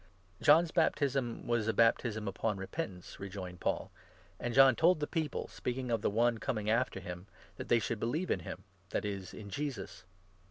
"John's 0.41 0.71
baptism 0.71 1.45
was 1.45 1.67
a 1.67 1.73
baptism 1.73 2.27
upon 2.27 2.57
repentance," 2.57 3.19
rejoined 3.19 3.59
4 3.59 3.59
Paul, 3.61 3.91
"and 4.39 4.51
John 4.51 4.75
told 4.75 4.99
the 4.99 5.05
people 5.05 5.47
(speaking 5.47 5.91
of 5.91 6.01
the 6.01 6.09
'One 6.09 6.39
Coming' 6.39 6.67
after 6.71 6.99
him) 6.99 7.27
that 7.57 7.67
they 7.69 7.77
should 7.77 7.99
believe 7.99 8.31
in 8.31 8.39
him— 8.39 8.63
that 8.89 9.05
is 9.05 9.31
in 9.31 9.51
Jesus." 9.51 10.03